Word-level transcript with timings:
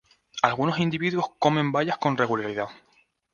Algunos 0.41 0.79
individuos 0.79 1.27
comen 1.37 1.71
bayas 1.71 1.99
con 1.99 2.17
regularidad. 2.17 2.69